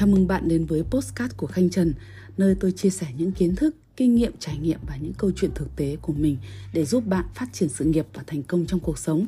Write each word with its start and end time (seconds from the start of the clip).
Chào 0.00 0.06
mừng 0.06 0.26
bạn 0.26 0.48
đến 0.48 0.64
với 0.64 0.82
Postcard 0.82 1.34
của 1.36 1.46
Khanh 1.46 1.70
Trần, 1.70 1.94
nơi 2.38 2.54
tôi 2.60 2.72
chia 2.72 2.90
sẻ 2.90 3.06
những 3.16 3.32
kiến 3.32 3.56
thức, 3.56 3.76
kinh 3.96 4.14
nghiệm, 4.14 4.32
trải 4.38 4.58
nghiệm 4.58 4.78
và 4.86 4.96
những 4.96 5.12
câu 5.18 5.30
chuyện 5.36 5.50
thực 5.54 5.76
tế 5.76 5.96
của 6.02 6.12
mình 6.12 6.36
để 6.72 6.84
giúp 6.84 7.06
bạn 7.06 7.24
phát 7.34 7.46
triển 7.52 7.68
sự 7.68 7.84
nghiệp 7.84 8.06
và 8.14 8.22
thành 8.26 8.42
công 8.42 8.66
trong 8.66 8.80
cuộc 8.80 8.98
sống. 8.98 9.26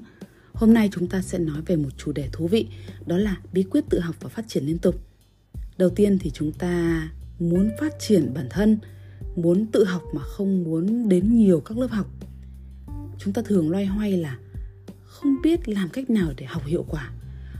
Hôm 0.53 0.74
nay 0.74 0.88
chúng 0.93 1.08
ta 1.08 1.22
sẽ 1.22 1.38
nói 1.38 1.62
về 1.66 1.77
một 1.77 1.88
chủ 1.96 2.12
đề 2.12 2.29
thú 2.32 2.48
vị, 2.48 2.66
đó 3.07 3.16
là 3.16 3.36
bí 3.53 3.62
quyết 3.62 3.85
tự 3.90 4.00
học 4.00 4.16
và 4.21 4.29
phát 4.29 4.48
triển 4.48 4.64
liên 4.64 4.79
tục. 4.79 4.95
Đầu 5.79 5.90
tiên 5.90 6.18
thì 6.18 6.30
chúng 6.30 6.53
ta 6.53 7.09
muốn 7.39 7.70
phát 7.80 7.93
triển 7.98 8.34
bản 8.34 8.46
thân, 8.50 8.79
muốn 9.36 9.66
tự 9.66 9.84
học 9.84 10.02
mà 10.14 10.23
không 10.23 10.64
muốn 10.64 11.09
đến 11.09 11.36
nhiều 11.36 11.61
các 11.61 11.79
lớp 11.79 11.91
học. 11.91 12.07
Chúng 13.18 13.32
ta 13.32 13.43
thường 13.45 13.70
loay 13.70 13.86
hoay 13.86 14.16
là 14.16 14.39
không 15.02 15.36
biết 15.43 15.68
làm 15.68 15.89
cách 15.89 16.11
nào 16.11 16.32
để 16.36 16.46
học 16.46 16.66
hiệu 16.66 16.84
quả, 16.89 17.11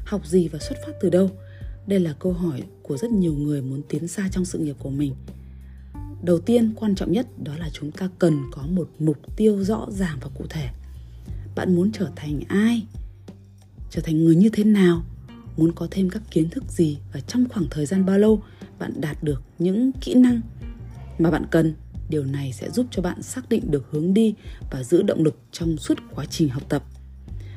học 0.05 0.27
gì 0.27 0.49
và 0.49 0.59
xuất 0.59 0.77
phát 0.87 0.93
từ 1.01 1.11
đâu– 1.11 1.31
đây 1.87 2.01
là 2.01 2.13
câu 2.13 2.33
hỏi 2.33 2.63
của 2.83 2.97
rất 2.97 3.11
nhiều 3.11 3.35
người 3.35 3.63
muốn 3.63 3.83
tiến 3.89 4.09
xa 4.09 4.29
trong 4.33 4.45
sự 4.45 4.59
nghiệp 4.59 4.77
của 4.79 4.91
mình. 4.91 5.15
Đầu 6.23 6.39
tiên, 6.39 6.73
quan 6.77 6.95
trọng 6.95 7.13
nhất 7.13 7.27
đó 7.45 7.53
là 7.59 7.71
chúng 7.73 7.91
ta 7.91 8.09
cần 8.19 8.43
có 8.53 8.63
một 8.63 8.91
mục 8.99 9.37
tiêu 9.37 9.65
rõ 9.65 9.87
ràng 9.91 10.19
và 10.21 10.29
cụ 10.39 10.45
thể. 10.51 10.69
Bạn 11.55 11.77
muốn 11.77 11.93
trở 11.93 12.11
thành 12.17 12.41
ai? 12.49 12.87
Trở 13.91 14.01
thành 14.01 14.25
người 14.25 14.37
như 14.37 14.49
thế 14.53 14.65
nào? 14.65 15.03
Muốn 15.57 15.73
có 15.73 15.89
thêm 15.91 16.11
các 16.11 16.23
kiến 16.31 16.49
thức 16.51 16.65
gì 16.69 16.99
và 17.13 17.21
trong 17.21 17.49
khoảng 17.49 17.67
thời 17.71 17.87
gian 17.87 18.07
bao 18.07 18.19
lâu 18.19 18.43
bạn 18.79 19.01
đạt 19.01 19.25
được 19.25 19.43
những 19.59 19.93
kỹ 20.01 20.15
năng 20.15 20.41
mà 21.19 21.31
bạn 21.31 21.47
cần? 21.51 21.75
Điều 22.09 22.25
này 22.25 22.53
sẽ 22.53 22.71
giúp 22.71 22.87
cho 22.91 23.03
bạn 23.03 23.23
xác 23.23 23.49
định 23.49 23.71
được 23.71 23.89
hướng 23.91 24.15
đi 24.15 24.35
và 24.71 24.83
giữ 24.83 25.03
động 25.03 25.23
lực 25.23 25.39
trong 25.53 25.77
suốt 25.77 25.99
quá 26.15 26.25
trình 26.25 26.49
học 26.49 26.63
tập. 26.69 26.85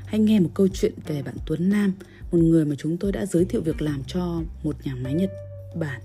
Hãy 0.05 0.19
nghe 0.19 0.39
một 0.39 0.49
câu 0.53 0.67
chuyện 0.67 0.93
về 1.07 1.23
bạn 1.23 1.35
tuấn 1.45 1.69
nam 1.69 1.93
một 2.31 2.37
người 2.37 2.65
mà 2.65 2.75
chúng 2.77 2.97
tôi 2.97 3.11
đã 3.11 3.25
giới 3.25 3.45
thiệu 3.45 3.61
việc 3.61 3.81
làm 3.81 4.03
cho 4.07 4.41
một 4.63 4.75
nhà 4.83 4.95
máy 4.95 5.13
Nhật 5.13 5.31
Bản. 5.75 6.01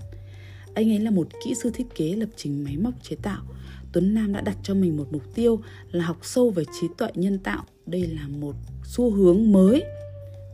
Anh 0.73 0.91
ấy 0.91 0.99
là 0.99 1.11
một 1.11 1.27
kỹ 1.43 1.53
sư 1.63 1.71
thiết 1.73 1.95
kế 1.95 2.15
lập 2.15 2.29
trình 2.35 2.63
máy 2.63 2.77
móc 2.77 2.93
chế 3.03 3.15
tạo. 3.21 3.43
Tuấn 3.91 4.13
Nam 4.13 4.33
đã 4.33 4.41
đặt 4.41 4.57
cho 4.63 4.73
mình 4.73 4.97
một 4.97 5.07
mục 5.11 5.23
tiêu 5.35 5.61
là 5.91 6.05
học 6.05 6.17
sâu 6.21 6.49
về 6.49 6.63
trí 6.81 6.87
tuệ 6.97 7.07
nhân 7.15 7.39
tạo. 7.39 7.65
Đây 7.85 8.07
là 8.07 8.27
một 8.27 8.55
xu 8.83 9.11
hướng 9.11 9.51
mới 9.51 9.83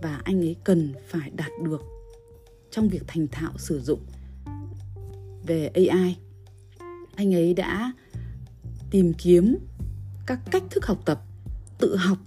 và 0.02 0.22
anh 0.24 0.42
ấy 0.42 0.56
cần 0.64 0.94
phải 1.08 1.30
đạt 1.30 1.52
được 1.64 1.82
trong 2.72 2.90
việc 2.90 3.04
thành 3.08 3.28
thạo 3.28 3.52
sử 3.58 3.80
dụng 3.80 4.00
về 5.48 5.68
AI. 5.68 6.18
Anh 7.16 7.34
ấy 7.36 7.54
đã 7.54 7.94
tìm 8.92 9.14
kiếm 9.14 9.58
các 10.26 10.40
cách 10.52 10.64
thức 10.70 10.86
học 10.86 11.02
tập, 11.06 11.22
tự 11.78 11.96
học 11.96 12.18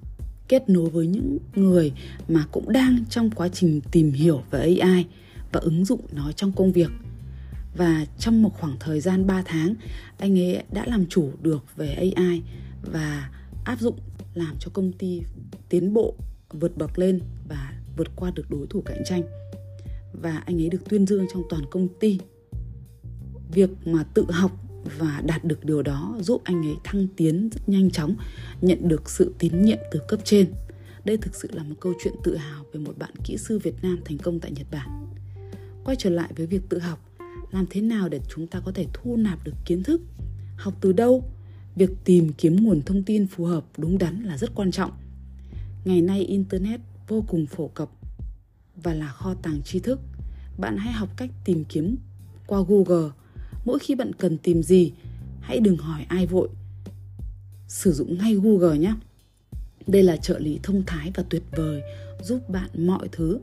kết 0.51 0.69
nối 0.69 0.91
với 0.91 1.07
những 1.07 1.39
người 1.55 1.93
mà 2.29 2.47
cũng 2.53 2.73
đang 2.73 3.05
trong 3.11 3.31
quá 3.31 3.49
trình 3.49 3.81
tìm 3.91 4.13
hiểu 4.13 4.43
về 4.51 4.77
AI 4.77 5.07
và 5.53 5.61
ứng 5.61 5.85
dụng 5.85 6.01
nó 6.13 6.33
trong 6.33 6.53
công 6.53 6.73
việc. 6.73 6.91
Và 7.77 8.07
trong 8.19 8.43
một 8.43 8.51
khoảng 8.61 8.77
thời 8.81 9.01
gian 9.01 9.27
3 9.27 9.43
tháng, 9.47 9.75
anh 10.19 10.39
ấy 10.39 10.63
đã 10.73 10.85
làm 10.87 11.07
chủ 11.07 11.31
được 11.43 11.65
về 11.77 12.13
AI 12.17 12.43
và 12.93 13.31
áp 13.65 13.81
dụng 13.81 13.99
làm 14.35 14.57
cho 14.61 14.71
công 14.75 14.93
ty 14.93 15.23
tiến 15.69 15.93
bộ 15.95 16.15
vượt 16.53 16.77
bậc 16.77 16.99
lên 16.99 17.21
và 17.49 17.73
vượt 17.97 18.09
qua 18.17 18.31
được 18.35 18.51
đối 18.51 18.67
thủ 18.67 18.83
cạnh 18.85 19.03
tranh. 19.05 19.23
Và 20.13 20.43
anh 20.47 20.63
ấy 20.63 20.69
được 20.69 20.89
tuyên 20.89 21.07
dương 21.07 21.27
trong 21.33 21.43
toàn 21.51 21.63
công 21.71 21.89
ty. 22.01 22.19
Việc 23.53 23.71
mà 23.85 24.05
tự 24.15 24.25
học 24.31 24.70
và 24.99 25.23
đạt 25.27 25.45
được 25.45 25.65
điều 25.65 25.83
đó 25.83 26.17
giúp 26.21 26.41
anh 26.45 26.67
ấy 26.67 26.77
thăng 26.85 27.07
tiến 27.17 27.49
rất 27.53 27.69
nhanh 27.69 27.91
chóng, 27.91 28.17
nhận 28.61 28.89
được 28.89 29.11
sự 29.11 29.35
tín 29.39 29.63
nhiệm 29.63 29.79
từ 29.93 30.01
cấp 30.09 30.21
trên. 30.25 30.53
Đây 31.05 31.17
thực 31.17 31.35
sự 31.35 31.49
là 31.53 31.63
một 31.63 31.75
câu 31.81 31.93
chuyện 32.05 32.15
tự 32.25 32.37
hào 32.37 32.65
về 32.73 32.81
một 32.81 32.99
bạn 32.99 33.11
kỹ 33.25 33.37
sư 33.37 33.59
Việt 33.59 33.75
Nam 33.83 33.99
thành 34.05 34.19
công 34.19 34.41
tại 34.41 34.51
Nhật 34.51 34.67
Bản. 34.71 35.07
Quay 35.85 35.97
trở 35.97 36.11
lại 36.11 36.33
với 36.37 36.47
việc 36.47 36.63
tự 36.69 36.79
học, 36.79 37.11
làm 37.51 37.67
thế 37.71 37.81
nào 37.81 38.09
để 38.09 38.21
chúng 38.29 38.47
ta 38.47 38.61
có 38.61 38.73
thể 38.73 38.87
thu 38.93 39.17
nạp 39.17 39.45
được 39.45 39.55
kiến 39.65 39.83
thức? 39.83 40.01
Học 40.57 40.75
từ 40.81 40.93
đâu? 40.93 41.25
Việc 41.77 41.91
tìm 42.05 42.33
kiếm 42.33 42.65
nguồn 42.65 42.83
thông 42.83 43.03
tin 43.03 43.27
phù 43.27 43.45
hợp, 43.45 43.65
đúng 43.77 43.99
đắn 43.99 44.23
là 44.23 44.39
rất 44.39 44.51
quan 44.55 44.71
trọng. 44.71 44.91
Ngày 45.85 46.01
nay 46.01 46.21
internet 46.21 46.81
vô 47.09 47.25
cùng 47.29 47.47
phổ 47.47 47.69
cập 47.69 47.91
và 48.77 48.95
là 48.95 49.09
kho 49.09 49.35
tàng 49.35 49.63
tri 49.63 49.79
thức. 49.79 50.01
Bạn 50.59 50.77
hãy 50.77 50.93
học 50.93 51.09
cách 51.17 51.31
tìm 51.45 51.65
kiếm 51.69 51.97
qua 52.47 52.61
Google 52.69 53.11
mỗi 53.65 53.79
khi 53.79 53.95
bạn 53.95 54.13
cần 54.13 54.39
tìm 54.39 54.63
gì, 54.63 54.93
hãy 55.41 55.61
đừng 55.61 55.77
hỏi 55.77 56.07
ai 56.09 56.27
vội. 56.27 56.49
Sử 57.69 57.93
dụng 57.93 58.19
ngay 58.19 58.35
google 58.35 58.79
nhé. 58.79 58.95
Đây 59.87 60.03
là 60.03 60.17
trợ 60.17 60.39
lý 60.39 60.61
thông 60.63 60.83
thái 60.87 61.13
và 61.15 61.23
tuyệt 61.31 61.43
vời, 61.57 61.83
giúp 62.23 62.49
bạn 62.49 62.71
mọi 62.87 63.09
thứ. 63.13 63.39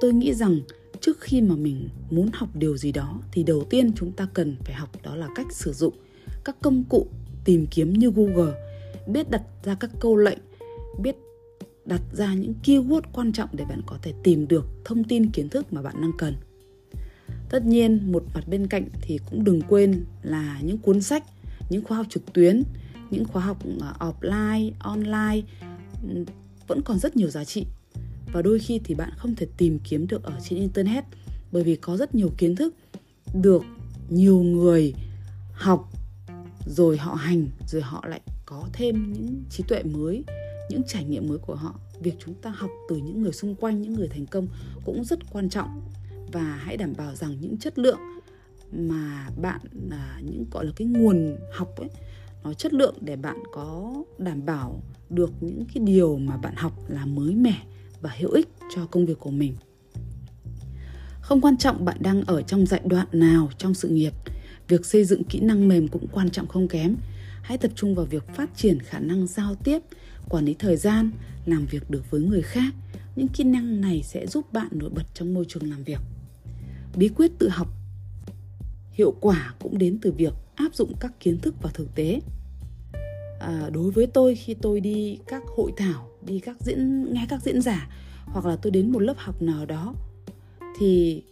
Tôi 0.00 0.12
nghĩ 0.12 0.34
rằng 0.34 0.60
trước 1.00 1.20
khi 1.20 1.40
mà 1.40 1.56
mình 1.56 1.88
muốn 2.10 2.30
học 2.32 2.48
điều 2.54 2.76
gì 2.76 2.92
đó, 2.92 3.20
thì 3.32 3.42
đầu 3.42 3.64
tiên 3.70 3.92
chúng 3.96 4.12
ta 4.12 4.28
cần 4.34 4.56
phải 4.64 4.74
học 4.74 4.90
đó 5.02 5.16
là 5.16 5.28
cách 5.34 5.46
sử 5.52 5.72
dụng 5.72 5.94
các 6.44 6.56
công 6.62 6.84
cụ 6.88 7.06
tìm 7.44 7.66
kiếm 7.70 7.92
như 7.92 8.10
google. 8.10 8.52
Biết 9.06 9.30
đặt 9.30 9.42
ra 9.64 9.74
các 9.74 9.90
câu 10.00 10.16
lệnh, 10.16 10.38
biết 10.98 11.16
đặt 11.84 12.02
ra 12.12 12.34
những 12.34 12.54
keyword 12.64 13.02
quan 13.12 13.32
trọng 13.32 13.48
để 13.52 13.64
bạn 13.64 13.80
có 13.86 13.98
thể 14.02 14.12
tìm 14.22 14.48
được 14.48 14.66
thông 14.84 15.04
tin 15.04 15.30
kiến 15.30 15.48
thức 15.48 15.72
mà 15.72 15.82
bạn 15.82 15.94
đang 16.00 16.12
cần 16.18 16.34
tất 17.48 17.66
nhiên, 17.66 18.12
một 18.12 18.24
mặt 18.34 18.48
bên 18.48 18.66
cạnh 18.66 18.88
thì 19.00 19.18
cũng 19.30 19.44
đừng 19.44 19.60
quên 19.68 20.04
là 20.22 20.60
những 20.62 20.78
cuốn 20.78 21.02
sách, 21.02 21.24
những 21.70 21.84
khóa 21.84 21.96
học 21.96 22.06
trực 22.10 22.32
tuyến, 22.32 22.62
những 23.10 23.24
khóa 23.24 23.42
học 23.42 23.58
ờ, 23.80 23.94
offline, 23.98 24.70
online 24.78 25.40
vẫn 26.66 26.82
còn 26.84 26.98
rất 26.98 27.16
nhiều 27.16 27.28
giá 27.28 27.44
trị. 27.44 27.66
Và 28.32 28.42
đôi 28.42 28.58
khi 28.58 28.80
thì 28.84 28.94
bạn 28.94 29.10
không 29.16 29.34
thể 29.34 29.46
tìm 29.56 29.78
kiếm 29.78 30.06
được 30.06 30.22
ở 30.22 30.32
trên 30.42 30.58
internet, 30.58 31.04
bởi 31.52 31.64
vì 31.64 31.76
có 31.76 31.96
rất 31.96 32.14
nhiều 32.14 32.30
kiến 32.38 32.56
thức 32.56 32.74
được 33.34 33.62
nhiều 34.08 34.38
người 34.38 34.94
học 35.52 35.92
rồi 36.66 36.96
họ 36.96 37.14
hành, 37.14 37.46
rồi 37.66 37.82
họ 37.82 38.04
lại 38.08 38.20
có 38.46 38.68
thêm 38.72 39.12
những 39.12 39.42
trí 39.50 39.64
tuệ 39.68 39.82
mới, 39.82 40.24
những 40.70 40.82
trải 40.88 41.04
nghiệm 41.04 41.28
mới 41.28 41.38
của 41.38 41.54
họ. 41.54 41.80
Việc 42.00 42.14
chúng 42.24 42.34
ta 42.34 42.50
học 42.50 42.70
từ 42.88 42.96
những 42.96 43.22
người 43.22 43.32
xung 43.32 43.54
quanh, 43.54 43.82
những 43.82 43.92
người 43.92 44.08
thành 44.08 44.26
công 44.26 44.46
cũng 44.84 45.04
rất 45.04 45.18
quan 45.32 45.48
trọng 45.48 45.82
và 46.32 46.60
hãy 46.64 46.76
đảm 46.76 46.92
bảo 46.96 47.14
rằng 47.14 47.36
những 47.40 47.58
chất 47.58 47.78
lượng 47.78 47.98
mà 48.72 49.28
bạn 49.42 49.60
à, 49.90 50.20
những 50.24 50.44
gọi 50.50 50.66
là 50.66 50.72
cái 50.76 50.86
nguồn 50.86 51.36
học 51.52 51.76
ấy 51.76 51.88
nó 52.44 52.52
chất 52.54 52.72
lượng 52.72 52.94
để 53.00 53.16
bạn 53.16 53.36
có 53.52 53.94
đảm 54.18 54.46
bảo 54.46 54.82
được 55.10 55.30
những 55.40 55.64
cái 55.74 55.84
điều 55.84 56.18
mà 56.18 56.36
bạn 56.36 56.54
học 56.56 56.72
là 56.88 57.06
mới 57.06 57.34
mẻ 57.34 57.62
và 58.00 58.10
hữu 58.18 58.30
ích 58.30 58.48
cho 58.74 58.86
công 58.86 59.06
việc 59.06 59.18
của 59.20 59.30
mình. 59.30 59.54
Không 61.20 61.40
quan 61.40 61.56
trọng 61.56 61.84
bạn 61.84 61.96
đang 62.00 62.22
ở 62.22 62.42
trong 62.42 62.66
giai 62.66 62.80
đoạn 62.84 63.06
nào 63.12 63.50
trong 63.58 63.74
sự 63.74 63.88
nghiệp 63.88 64.12
việc 64.68 64.86
xây 64.86 65.04
dựng 65.04 65.24
kỹ 65.24 65.40
năng 65.40 65.68
mềm 65.68 65.88
cũng 65.88 66.06
quan 66.12 66.30
trọng 66.30 66.46
không 66.46 66.68
kém. 66.68 66.96
Hãy 67.42 67.58
tập 67.58 67.70
trung 67.74 67.94
vào 67.94 68.06
việc 68.06 68.26
phát 68.34 68.50
triển 68.56 68.78
khả 68.80 68.98
năng 68.98 69.26
giao 69.26 69.54
tiếp 69.54 69.78
quản 70.28 70.44
lý 70.44 70.54
thời 70.58 70.76
gian 70.76 71.10
làm 71.46 71.66
việc 71.66 71.90
được 71.90 72.10
với 72.10 72.20
người 72.20 72.42
khác. 72.42 72.74
Những 73.16 73.28
kỹ 73.28 73.44
năng 73.44 73.80
này 73.80 74.02
sẽ 74.04 74.26
giúp 74.26 74.52
bạn 74.52 74.68
nổi 74.70 74.90
bật 74.90 75.14
trong 75.14 75.34
môi 75.34 75.44
trường 75.48 75.70
làm 75.70 75.84
việc 75.84 75.98
bí 76.96 77.08
quyết 77.08 77.32
tự 77.38 77.48
học. 77.48 77.68
Hiệu 78.92 79.14
quả 79.20 79.54
cũng 79.60 79.78
đến 79.78 79.98
từ 80.02 80.12
việc 80.12 80.34
áp 80.54 80.74
dụng 80.74 80.92
các 81.00 81.20
kiến 81.20 81.38
thức 81.38 81.54
vào 81.62 81.72
thực 81.74 81.94
tế. 81.94 82.20
À, 83.40 83.70
đối 83.72 83.90
với 83.90 84.06
tôi 84.06 84.34
khi 84.34 84.54
tôi 84.54 84.80
đi 84.80 85.18
các 85.26 85.42
hội 85.56 85.72
thảo 85.76 86.08
đi 86.26 86.40
các 86.40 86.56
diễn 86.60 87.12
nghe 87.12 87.26
các 87.28 87.42
diễn 87.42 87.62
giả 87.62 87.88
hoặc 88.24 88.46
là 88.46 88.56
tôi 88.56 88.70
đến 88.70 88.92
một 88.92 88.98
lớp 88.98 89.14
học 89.16 89.42
nào 89.42 89.66
đó 89.66 89.94
thì 90.78 91.22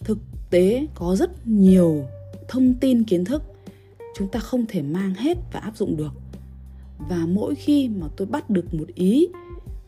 thực 0.00 0.18
tế 0.50 0.86
có 0.94 1.16
rất 1.16 1.46
nhiều 1.46 2.04
thông 2.48 2.74
tin 2.74 3.04
kiến 3.04 3.24
thức 3.24 3.42
chúng 4.16 4.28
ta 4.28 4.40
không 4.40 4.64
thể 4.68 4.82
mang 4.82 5.14
hết 5.14 5.38
và 5.52 5.60
áp 5.60 5.76
dụng 5.76 5.96
được. 5.96 6.12
Và 7.08 7.26
mỗi 7.28 7.54
khi 7.54 7.88
mà 7.88 8.06
tôi 8.16 8.26
bắt 8.26 8.50
được 8.50 8.74
một 8.74 8.88
ý 8.94 9.26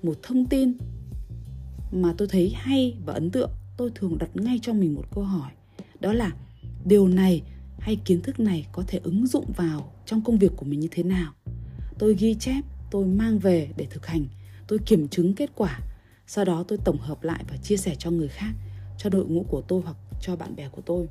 một 0.03 0.19
thông 0.22 0.47
tin 0.47 0.72
mà 1.93 2.15
tôi 2.19 2.28
thấy 2.28 2.51
hay 2.51 2.97
và 3.04 3.13
ấn 3.13 3.31
tượng 3.31 3.51
tôi 3.77 3.91
thường 3.95 4.19
đặt 4.19 4.31
ngay 4.34 4.59
cho 4.63 4.73
mình 4.73 4.95
một 4.95 5.05
câu 5.15 5.25
hỏi, 5.25 5.53
đó 6.01 6.13
là 6.13 6.33
điều 6.84 7.09
này 7.09 7.43
hay 7.78 7.97
kiến 7.97 8.21
thức 8.21 8.41
này 8.41 8.67
có 8.73 8.84
thể 8.87 9.01
ứng 9.03 9.27
dụng 9.27 9.53
vào 9.57 9.93
trong 10.07 10.25
công 10.25 10.39
việc 10.39 10.53
của 10.57 10.67
mình 10.67 10.81
như 10.81 10.89
thế 10.91 11.03
nào? 11.03 11.33
Tôi 11.99 12.15
ghi 12.19 12.34
chép, 12.34 12.65
tôi 12.91 13.07
mang 13.07 13.39
về 13.39 13.69
để 13.77 13.87
thực 13.91 14.07
hành, 14.07 14.27
tôi 14.69 14.78
kiểm 14.87 15.09
chứng 15.09 15.34
kết 15.34 15.51
quả, 15.55 15.81
sau 16.27 16.45
đó 16.45 16.65
tôi 16.69 16.78
tổng 16.84 16.99
hợp 16.99 17.25
lại 17.25 17.45
và 17.49 17.57
chia 17.57 17.77
sẻ 17.77 17.95
cho 17.99 18.11
người 18.11 18.28
khác, 18.28 18.53
cho 18.99 19.11
đội 19.11 19.27
ngũ 19.27 19.43
của 19.43 19.63
tôi 19.63 19.83
hoặc 19.84 19.97
cho 20.21 20.37
bạn 20.37 20.57
bè 20.57 20.69
của 20.69 20.83
tôi. 20.87 21.07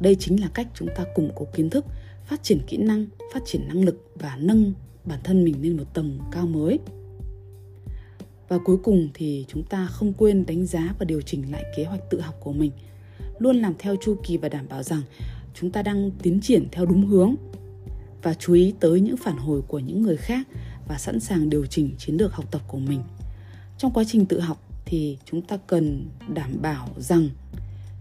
Đây 0.00 0.14
chính 0.14 0.40
là 0.40 0.48
cách 0.54 0.68
chúng 0.74 0.88
ta 0.96 1.04
củng 1.14 1.30
cố 1.34 1.46
kiến 1.54 1.70
thức, 1.70 1.84
phát 2.26 2.42
triển 2.42 2.58
kỹ 2.66 2.76
năng, 2.76 3.06
phát 3.34 3.42
triển 3.46 3.68
năng 3.68 3.84
lực 3.84 4.10
và 4.14 4.36
nâng 4.36 4.72
bản 5.04 5.20
thân 5.24 5.44
mình 5.44 5.62
lên 5.62 5.76
một 5.76 5.94
tầm 5.94 6.18
cao 6.32 6.46
mới 6.46 6.78
và 8.54 8.60
cuối 8.64 8.76
cùng 8.76 9.08
thì 9.14 9.44
chúng 9.48 9.62
ta 9.62 9.86
không 9.86 10.12
quên 10.12 10.46
đánh 10.46 10.66
giá 10.66 10.94
và 10.98 11.04
điều 11.04 11.20
chỉnh 11.20 11.52
lại 11.52 11.64
kế 11.76 11.84
hoạch 11.84 12.00
tự 12.10 12.20
học 12.20 12.34
của 12.40 12.52
mình. 12.52 12.70
Luôn 13.38 13.56
làm 13.56 13.74
theo 13.78 13.96
chu 14.04 14.16
kỳ 14.24 14.36
và 14.36 14.48
đảm 14.48 14.68
bảo 14.68 14.82
rằng 14.82 15.02
chúng 15.54 15.70
ta 15.70 15.82
đang 15.82 16.10
tiến 16.22 16.40
triển 16.40 16.68
theo 16.72 16.86
đúng 16.86 17.06
hướng. 17.06 17.34
Và 18.22 18.34
chú 18.34 18.52
ý 18.54 18.74
tới 18.80 19.00
những 19.00 19.16
phản 19.16 19.36
hồi 19.36 19.62
của 19.68 19.78
những 19.78 20.02
người 20.02 20.16
khác 20.16 20.48
và 20.88 20.98
sẵn 20.98 21.20
sàng 21.20 21.50
điều 21.50 21.66
chỉnh 21.66 21.94
chiến 21.98 22.16
lược 22.16 22.32
học 22.32 22.44
tập 22.50 22.60
của 22.68 22.78
mình. 22.78 23.00
Trong 23.78 23.92
quá 23.92 24.04
trình 24.06 24.26
tự 24.26 24.40
học 24.40 24.62
thì 24.84 25.18
chúng 25.24 25.42
ta 25.42 25.56
cần 25.66 26.08
đảm 26.28 26.62
bảo 26.62 26.88
rằng 26.96 27.28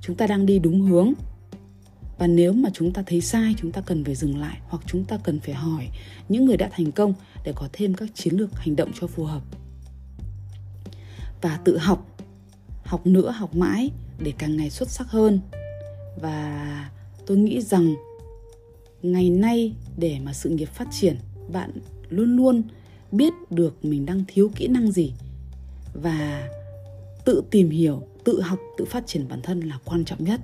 chúng 0.01 0.15
ta 0.15 0.27
đang 0.27 0.45
đi 0.45 0.59
đúng 0.59 0.81
hướng. 0.81 1.13
Và 2.17 2.27
nếu 2.27 2.53
mà 2.53 2.69
chúng 2.73 2.93
ta 2.93 3.03
thấy 3.05 3.21
sai, 3.21 3.55
chúng 3.57 3.71
ta 3.71 3.81
cần 3.81 4.03
phải 4.03 4.15
dừng 4.15 4.37
lại 4.37 4.57
hoặc 4.67 4.83
chúng 4.87 5.05
ta 5.05 5.17
cần 5.23 5.39
phải 5.39 5.53
hỏi 5.53 5.87
những 6.29 6.45
người 6.45 6.57
đã 6.57 6.69
thành 6.71 6.91
công 6.91 7.13
để 7.43 7.53
có 7.55 7.69
thêm 7.73 7.93
các 7.93 8.09
chiến 8.13 8.33
lược 8.33 8.55
hành 8.55 8.75
động 8.75 8.91
cho 8.99 9.07
phù 9.07 9.23
hợp 9.23 9.41
và 11.43 11.59
tự 11.63 11.77
học. 11.77 12.07
Học 12.83 13.07
nữa 13.07 13.31
học 13.31 13.55
mãi 13.55 13.91
để 14.19 14.33
càng 14.37 14.57
ngày 14.57 14.69
xuất 14.69 14.89
sắc 14.89 15.07
hơn. 15.07 15.39
Và 16.21 16.89
tôi 17.25 17.37
nghĩ 17.37 17.61
rằng 17.61 17.95
ngày 19.01 19.29
nay 19.29 19.73
để 19.97 20.19
mà 20.23 20.33
sự 20.33 20.49
nghiệp 20.49 20.69
phát 20.69 20.87
triển 20.91 21.17
bạn 21.51 21.71
luôn 22.09 22.35
luôn 22.35 22.63
biết 23.11 23.33
được 23.49 23.85
mình 23.85 24.05
đang 24.05 24.23
thiếu 24.27 24.51
kỹ 24.55 24.67
năng 24.67 24.91
gì. 24.91 25.13
Và 25.93 26.49
tự 27.25 27.43
tìm 27.51 27.69
hiểu 27.69 28.01
tự 28.23 28.41
học 28.41 28.59
tự 28.77 28.85
phát 28.85 29.07
triển 29.07 29.27
bản 29.27 29.41
thân 29.41 29.59
là 29.59 29.79
quan 29.85 30.05
trọng 30.05 30.23
nhất. 30.23 30.41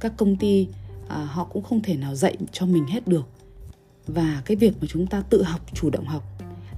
Các 0.00 0.12
công 0.16 0.36
ty 0.36 0.68
à, 1.08 1.16
họ 1.16 1.44
cũng 1.44 1.62
không 1.62 1.82
thể 1.82 1.96
nào 1.96 2.14
dạy 2.14 2.36
cho 2.52 2.66
mình 2.66 2.86
hết 2.86 3.08
được. 3.08 3.28
Và 4.06 4.42
cái 4.44 4.56
việc 4.56 4.74
mà 4.80 4.86
chúng 4.90 5.06
ta 5.06 5.22
tự 5.30 5.42
học 5.42 5.60
chủ 5.74 5.90
động 5.90 6.04
học 6.04 6.24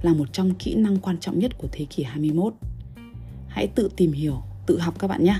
là 0.01 0.13
một 0.13 0.33
trong 0.33 0.53
kỹ 0.55 0.75
năng 0.75 0.97
quan 0.97 1.19
trọng 1.19 1.39
nhất 1.39 1.51
của 1.57 1.67
thế 1.71 1.85
kỷ 1.85 2.03
21 2.03 2.53
hãy 3.53 3.67
tự 3.67 3.89
tìm 3.95 4.11
hiểu, 4.11 4.41
tự 4.65 4.79
học 4.79 4.99
các 4.99 5.07
bạn 5.07 5.23
nhé. 5.23 5.39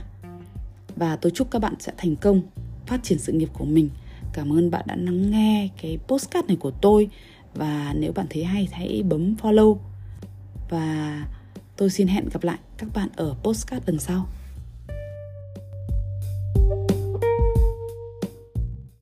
Và 0.96 1.16
tôi 1.16 1.32
chúc 1.36 1.52
các 1.52 1.60
bạn 1.60 1.74
sẽ 1.80 1.92
thành 1.98 2.16
công, 2.16 2.42
phát 2.86 3.04
triển 3.04 3.20
sự 3.20 3.34
nghiệp 3.34 3.50
của 3.54 3.66
mình. 3.66 3.90
Cảm 4.34 4.54
ơn 4.54 4.72
bạn 4.72 4.86
đã 4.88 4.96
lắng 4.96 5.32
nghe 5.32 5.70
cái 5.82 5.98
postcard 6.08 6.48
này 6.48 6.58
của 6.58 6.72
tôi. 6.72 7.10
Và 7.54 7.94
nếu 7.98 8.12
bạn 8.12 8.26
thấy 8.30 8.44
hay 8.44 8.68
hãy 8.72 9.04
bấm 9.04 9.36
follow. 9.42 9.78
Và 10.70 11.28
tôi 11.78 11.90
xin 11.90 12.08
hẹn 12.08 12.30
gặp 12.34 12.44
lại 12.44 12.58
các 12.78 12.90
bạn 12.94 13.10
ở 13.16 13.36
postcard 13.44 13.84
lần 13.88 14.00
sau. 14.00 14.28